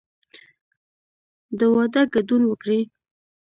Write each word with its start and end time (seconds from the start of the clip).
د 1.59 1.61
واده 1.73 2.01
ګډون 2.13 2.41
وکړئ 2.47 2.81